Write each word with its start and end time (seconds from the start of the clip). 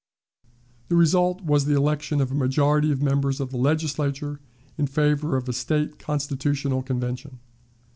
The 0.87 0.95
result 0.95 1.41
was 1.43 1.65
the 1.65 1.75
election 1.75 2.21
of 2.21 2.31
a 2.31 2.33
majority 2.33 2.91
of 2.91 3.03
members 3.03 3.39
of 3.39 3.51
the 3.51 3.57
Legislature 3.57 4.39
in 4.75 4.87
favor 4.87 5.37
of 5.37 5.47
a 5.47 5.53
State 5.53 5.99
Constitutional 5.99 6.81
Convention. 6.81 7.37